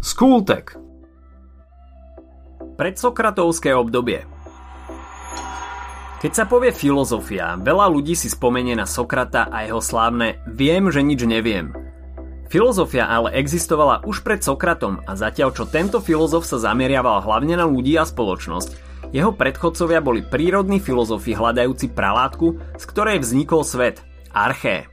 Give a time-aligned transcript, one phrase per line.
[0.00, 0.78] Skultek
[2.76, 4.24] Predsokratovské obdobie
[6.20, 11.04] Keď sa povie filozofia, veľa ľudí si spomenie na Sokrata a jeho slávne Viem, že
[11.04, 11.72] nič neviem.
[12.46, 17.66] Filozofia ale existovala už pred Sokratom a zatiaľ čo tento filozof sa zameriaval hlavne na
[17.66, 24.86] ľudí a spoločnosť, jeho predchodcovia boli prírodní filozofi hľadajúci pralátku, z ktorej vznikol svet, arché.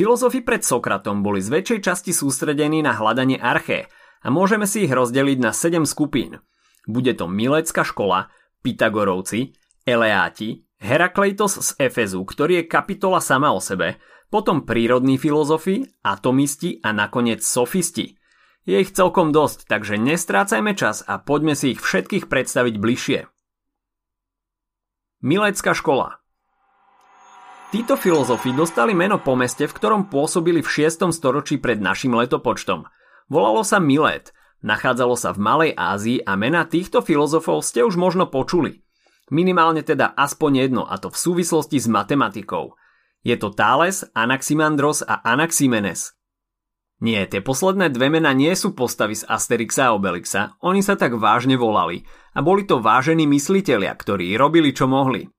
[0.00, 3.92] Filozofi pred Sokratom boli z väčšej časti sústredení na hľadanie arché
[4.24, 6.40] a môžeme si ich rozdeliť na 7 skupín.
[6.88, 8.32] Bude to Milecká škola,
[8.64, 9.52] Pythagorovci,
[9.84, 14.00] Eleáti, Herakleitos z Efezu, ktorý je kapitola sama o sebe,
[14.32, 18.16] potom prírodní filozofi, atomisti a nakoniec sofisti–
[18.64, 23.18] je ich celkom dosť, takže nestrácajme čas a poďme si ich všetkých predstaviť bližšie.
[25.24, 26.19] Milecká škola
[27.70, 31.14] Títo filozofi dostali meno po meste, v ktorom pôsobili v 6.
[31.14, 32.82] storočí pred našim letopočtom.
[33.30, 34.34] Volalo sa Milet,
[34.66, 38.82] nachádzalo sa v Malej Ázii a mena týchto filozofov ste už možno počuli.
[39.30, 42.74] Minimálne teda aspoň jedno, a to v súvislosti s matematikou.
[43.22, 46.18] Je to Thales, Anaximandros a Anaximenes.
[46.98, 51.14] Nie, tie posledné dve mená nie sú postavy z Asterixa a Obelixa, oni sa tak
[51.14, 52.02] vážne volali
[52.34, 55.30] a boli to vážení myslitelia, ktorí robili čo mohli.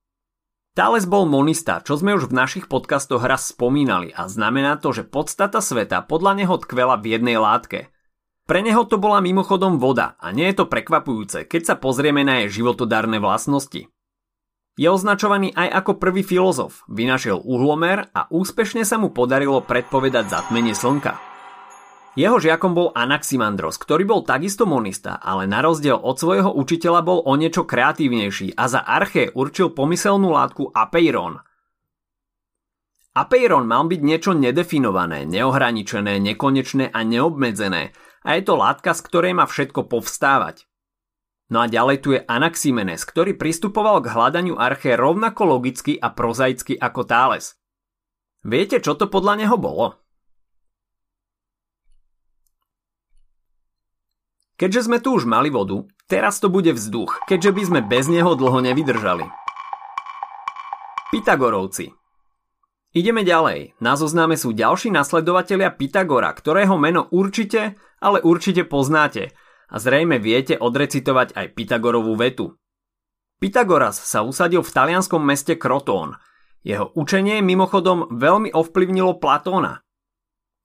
[0.72, 5.04] Thales bol monista, čo sme už v našich podcastoch raz spomínali a znamená to, že
[5.04, 7.92] podstata sveta podľa neho tkvela v jednej látke.
[8.48, 12.40] Pre neho to bola mimochodom voda a nie je to prekvapujúce, keď sa pozrieme na
[12.40, 13.92] jej životodárne vlastnosti.
[14.80, 20.72] Je označovaný aj ako prvý filozof, vynašiel uhlomer a úspešne sa mu podarilo predpovedať zatmenie
[20.72, 21.31] slnka.
[22.12, 27.24] Jeho žiakom bol Anaximandros, ktorý bol takisto monista, ale na rozdiel od svojho učiteľa bol
[27.24, 31.40] o niečo kreatívnejší a za arché určil pomyselnú látku apeiron.
[33.16, 39.32] Apeiron mal byť niečo nedefinované, neohraničené, nekonečné a neobmedzené a je to látka, z ktorej
[39.32, 40.68] má všetko povstávať.
[41.48, 46.76] No a ďalej tu je Anaximenes, ktorý pristupoval k hľadaniu arché rovnako logicky a prozaicky
[46.76, 47.56] ako Thales.
[48.44, 50.01] Viete, čo to podľa neho bolo?
[54.62, 58.38] Keďže sme tu už mali vodu, teraz to bude vzduch, keďže by sme bez neho
[58.38, 59.26] dlho nevydržali.
[61.10, 61.90] Pythagorovci
[62.94, 63.74] Ideme ďalej.
[63.82, 69.34] Na zozname sú ďalší nasledovatelia Pythagora, ktorého meno určite, ale určite poznáte
[69.66, 72.54] a zrejme viete odrecitovať aj Pythagorovú vetu.
[73.42, 76.22] Pythagoras sa usadil v talianskom meste Krotón.
[76.62, 79.81] Jeho učenie mimochodom veľmi ovplyvnilo Platóna.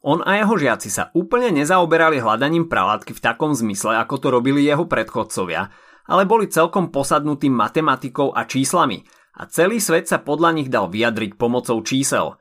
[0.08, 4.64] On a jeho žiaci sa úplne nezaoberali hľadaním pralátky v takom zmysle, ako to robili
[4.64, 5.68] jeho predchodcovia,
[6.08, 9.04] ale boli celkom posadnutí matematikou a číslami
[9.36, 12.40] a celý svet sa podľa nich dal vyjadriť pomocou čísel.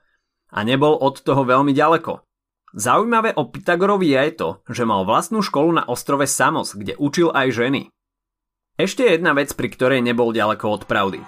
[0.55, 2.23] A nebol od toho veľmi ďaleko.
[2.71, 7.51] Zaujímavé o Pythagorovi je to, že mal vlastnú školu na ostrove Samos, kde učil aj
[7.51, 7.91] ženy.
[8.79, 11.19] Ešte jedna vec, pri ktorej nebol ďaleko od pravdy.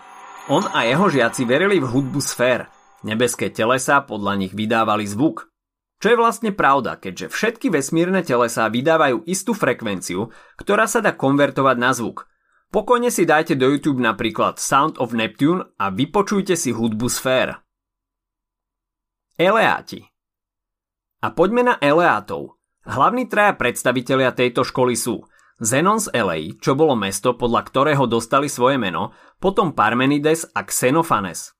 [0.55, 2.71] On a jeho žiaci verili v hudbu sfér.
[3.03, 5.51] Nebeské telesa podľa nich vydávali zvuk,
[5.99, 11.77] čo je vlastne pravda, keďže všetky vesmírne telesá vydávajú istú frekvenciu, ktorá sa dá konvertovať
[11.79, 12.31] na zvuk.
[12.71, 17.59] Pokojne si dajte do YouTube napríklad Sound of Neptune a vypočujte si hudbu sfér.
[19.35, 20.07] Eleáti
[21.19, 22.63] A poďme na Eleátov.
[22.87, 25.27] Hlavní traja predstavitelia tejto školy sú
[25.59, 29.11] Zenon z Elei, čo bolo mesto, podľa ktorého dostali svoje meno,
[29.43, 31.59] potom Parmenides a Xenophanes.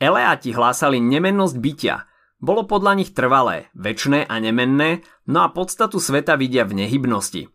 [0.00, 1.96] Eleáti hlásali nemennosť bytia–
[2.40, 7.52] bolo podľa nich trvalé, väčšné a nemenné, no a podstatu sveta vidia v nehybnosti.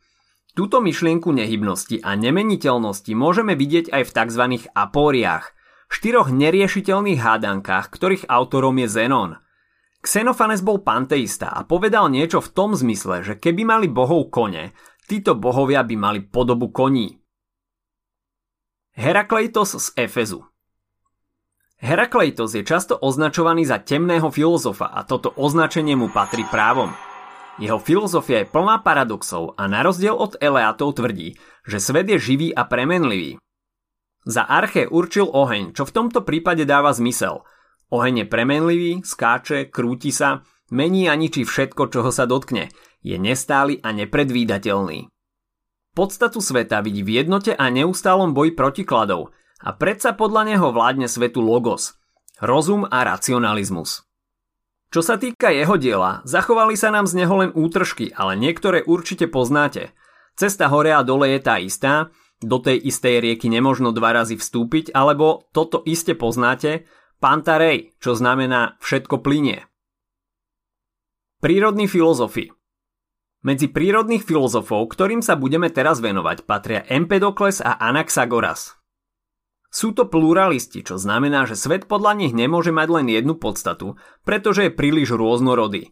[0.55, 4.43] Túto myšlienku nehybnosti a nemeniteľnosti môžeme vidieť aj v tzv.
[4.71, 5.51] apóriách,
[5.91, 9.31] štyroch neriešiteľných hádankách, ktorých autorom je Zenon.
[10.05, 14.71] Xenofanes bol panteista a povedal niečo v tom zmysle, že keby mali bohov kone,
[15.09, 17.19] títo bohovia by mali podobu koní.
[18.95, 20.54] Herakleitos z Efezu
[21.85, 26.89] Herakleitos je často označovaný za temného filozofa a toto označenie mu patrí právom.
[27.61, 32.49] Jeho filozofia je plná paradoxov a na rozdiel od Eleatov tvrdí, že svet je živý
[32.57, 33.37] a premenlivý.
[34.25, 37.45] Za Arche určil oheň, čo v tomto prípade dáva zmysel.
[37.93, 40.41] Oheň je premenlivý, skáče, krúti sa,
[40.73, 42.73] mení a ničí všetko, čoho sa dotkne.
[43.05, 45.05] Je nestály a nepredvídateľný.
[45.93, 49.29] Podstatu sveta vidí v jednote a neustálom boji protikladov–
[49.61, 51.95] a predsa podľa neho vládne svetu logos,
[52.43, 54.03] rozum a racionalizmus.
[54.89, 59.27] Čo sa týka jeho diela, zachovali sa nám z neho len útržky, ale niektoré určite
[59.27, 59.91] poznáte.
[60.39, 62.11] Cesta hore a dole je tá istá,
[62.43, 66.87] do tej istej rieky nemožno dva razy vstúpiť, alebo toto iste poznáte,
[67.23, 69.63] Pantarej, čo znamená všetko plinie.
[71.39, 72.51] Prírodní filozofi
[73.45, 78.75] Medzi prírodných filozofov, ktorým sa budeme teraz venovať, patria Empedokles a Anaxagoras.
[79.75, 84.71] Sú to pluralisti, čo znamená, že svet podľa nich nemôže mať len jednu podstatu, pretože
[84.71, 85.91] je príliš rôznorodý.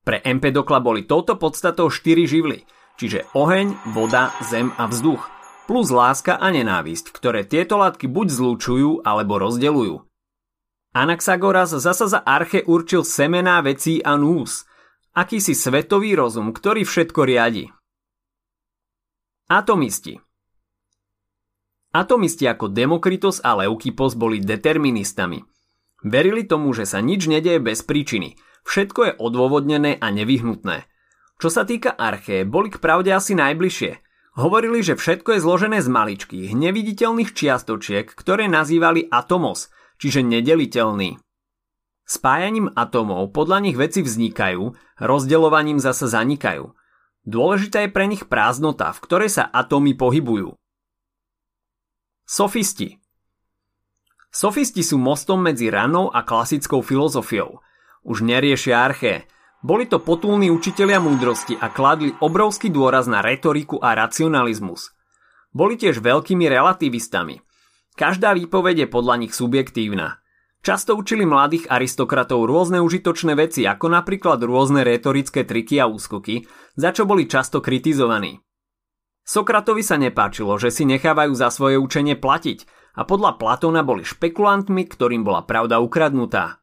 [0.00, 2.64] Pre Empedokla boli touto podstatou štyri živly,
[2.96, 5.28] čiže oheň, voda, zem a vzduch,
[5.68, 10.00] plus láska a nenávisť, ktoré tieto látky buď zlučujú alebo rozdeľujú.
[10.96, 14.64] Anaxagoras zasa za arche určil semená vecí a nús,
[15.12, 17.68] akýsi svetový rozum, ktorý všetko riadi.
[19.52, 20.16] Atomisti
[21.96, 25.40] Atomisti ako Demokritos a Leukippos boli deterministami.
[26.04, 28.36] Verili tomu, že sa nič nedeje bez príčiny,
[28.68, 30.84] všetko je odôvodnené a nevyhnutné.
[31.40, 34.04] Čo sa týka arché, boli k pravde asi najbližšie.
[34.36, 41.16] Hovorili, že všetko je zložené z maličkých, neviditeľných čiastočiek, ktoré nazývali atomos, čiže nedeliteľný.
[42.04, 46.76] Spájaním atomov podľa nich veci vznikajú, rozdeľovaním zase zanikajú.
[47.24, 50.60] Dôležitá je pre nich prázdnota, v ktorej sa atómy pohybujú.
[52.26, 52.98] Sofisti
[54.34, 57.62] Sofisti sú mostom medzi ranou a klasickou filozofiou.
[58.02, 59.30] Už neriešia arché.
[59.62, 64.90] Boli to potulní učitelia múdrosti a kladli obrovský dôraz na retoriku a racionalizmus.
[65.54, 67.46] Boli tiež veľkými relativistami.
[67.94, 70.18] Každá výpoveď je podľa nich subjektívna.
[70.66, 76.42] Často učili mladých aristokratov rôzne užitočné veci, ako napríklad rôzne retorické triky a úskoky,
[76.74, 78.42] za čo boli často kritizovaní.
[79.26, 82.62] Sokratovi sa nepáčilo, že si nechávajú za svoje učenie platiť
[82.94, 86.62] a podľa Platóna boli špekulantmi, ktorým bola pravda ukradnutá.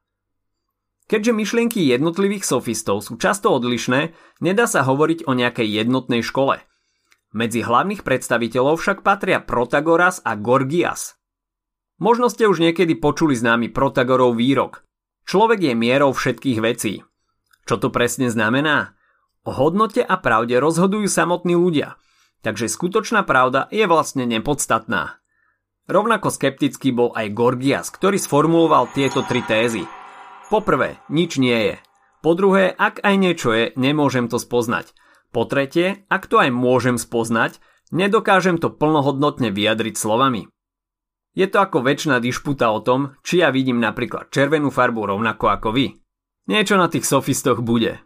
[1.12, 6.64] Keďže myšlienky jednotlivých sofistov sú často odlišné, nedá sa hovoriť o nejakej jednotnej škole.
[7.36, 11.20] Medzi hlavných predstaviteľov však patria Protagoras a Gorgias.
[12.00, 14.88] Možno ste už niekedy počuli známy Protagorov výrok.
[15.28, 17.04] Človek je mierou všetkých vecí.
[17.68, 18.96] Čo to presne znamená?
[19.44, 22.00] O hodnote a pravde rozhodujú samotní ľudia–
[22.44, 25.24] takže skutočná pravda je vlastne nepodstatná.
[25.88, 29.84] Rovnako skeptický bol aj Gorgias, ktorý sformuloval tieto tri tézy.
[30.52, 31.76] Poprvé, nič nie je.
[32.24, 34.96] Po druhé, ak aj niečo je, nemôžem to spoznať.
[35.36, 37.60] Po tretie, ak to aj môžem spoznať,
[37.92, 40.48] nedokážem to plnohodnotne vyjadriť slovami.
[41.34, 45.70] Je to ako väčšina dišputa o tom, či ja vidím napríklad červenú farbu rovnako ako
[45.74, 45.98] vy.
[46.48, 48.00] Niečo na tých sofistoch bude.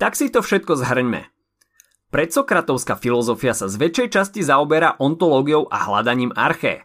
[0.00, 1.31] Tak si to všetko zhrňme.
[2.12, 6.84] Predsokratovská filozofia sa z väčšej časti zaoberá ontológiou a hľadaním arché.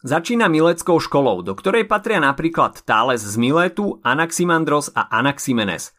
[0.00, 5.92] Začína mileckou školou, do ktorej patria napríklad Thales z Miletu, Anaximandros a Anaximenes.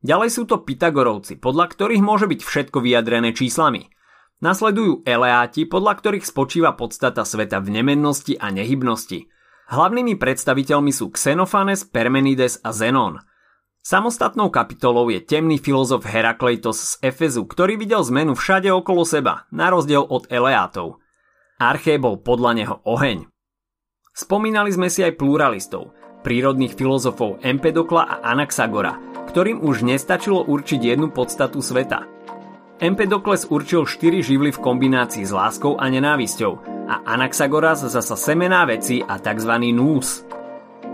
[0.00, 3.92] Ďalej sú to Pythagorovci, podľa ktorých môže byť všetko vyjadrené číslami.
[4.40, 9.28] Nasledujú Eleáti, podľa ktorých spočíva podstata sveta v nemennosti a nehybnosti.
[9.68, 13.20] Hlavnými predstaviteľmi sú Xenofanes, Permenides a Zenon–
[13.84, 19.68] Samostatnou kapitolou je temný filozof Herakleitos z Efezu, ktorý videl zmenu všade okolo seba, na
[19.68, 21.04] rozdiel od Eleátov.
[21.60, 23.28] Arché bol podľa neho oheň.
[24.16, 25.92] Spomínali sme si aj pluralistov,
[26.24, 28.96] prírodných filozofov Empedokla a Anaxagora,
[29.28, 32.08] ktorým už nestačilo určiť jednu podstatu sveta.
[32.80, 36.52] Empedokles určil štyri živly v kombinácii s láskou a nenávisťou
[36.88, 39.52] a Anaxagoras zasa semená veci a tzv.
[39.76, 40.24] nús.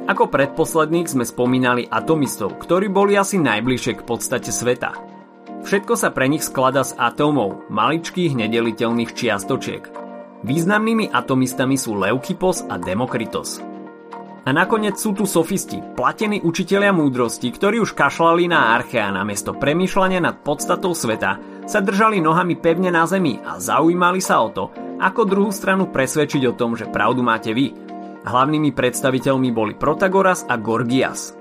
[0.08, 4.96] Ako predposledných sme spomínali atomistov, ktorí boli asi najbližšie k podstate sveta.
[5.60, 9.84] Všetko sa pre nich sklada z atómov, maličkých nedeliteľných čiastočiek.
[10.40, 13.60] Významnými atomistami sú Leukippos a Demokritos.
[14.40, 20.24] A nakoniec sú tu sofisti, platení učitelia múdrosti, ktorí už kašlali na archea namiesto premýšľania
[20.24, 21.36] nad podstatou sveta,
[21.68, 26.48] sa držali nohami pevne na zemi a zaujímali sa o to, ako druhú stranu presvedčiť
[26.48, 27.89] o tom, že pravdu máte vy,
[28.20, 31.32] Hlavnými predstaviteľmi boli Protagoras a Gorgias.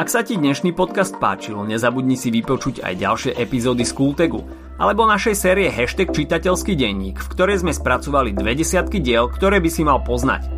[0.00, 4.40] Ak sa ti dnešný podcast páčil, nezabudni si vypočuť aj ďalšie epizódy z Kultegu
[4.80, 9.68] alebo našej série Hashtag čitateľský denník, v ktorej sme spracovali dve desiatky diel, ktoré by
[9.68, 10.48] si mal poznať.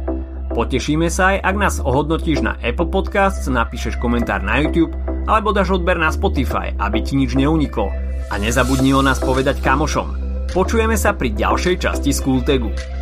[0.55, 4.95] Potešíme sa aj, ak nás ohodnotíš na Apple Podcasts, napíšeš komentár na YouTube
[5.27, 7.91] alebo dáš odber na Spotify, aby ti nič neuniklo.
[8.31, 10.23] A nezabudni o nás povedať kamošom.
[10.55, 12.96] Počujeme sa pri ďalšej časti Skultegu.